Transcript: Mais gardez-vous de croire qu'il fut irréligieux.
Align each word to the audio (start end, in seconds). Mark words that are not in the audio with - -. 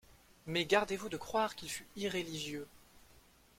Mais 0.47 0.65
gardez-vous 0.65 1.09
de 1.09 1.17
croire 1.17 1.55
qu'il 1.55 1.69
fut 1.69 1.85
irréligieux. 1.95 2.67